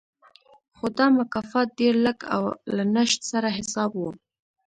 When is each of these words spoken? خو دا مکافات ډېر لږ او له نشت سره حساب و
خو 0.75 0.85
دا 0.97 1.05
مکافات 1.19 1.67
ډېر 1.79 1.93
لږ 2.05 2.17
او 2.35 2.43
له 2.75 2.83
نشت 2.95 3.19
سره 3.31 3.49
حساب 3.57 3.91
و 3.97 4.03